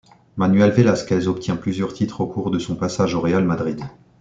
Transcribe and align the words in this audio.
Manuel 0.35 0.71
Velázquez 0.71 1.27
obtient 1.27 1.55
plusieurs 1.55 1.93
titres 1.93 2.21
au 2.21 2.25
cours 2.27 2.49
de 2.49 2.57
son 2.57 2.75
passage 2.75 3.13
au 3.13 3.21
Real 3.21 3.45
Madrid. 3.45 3.83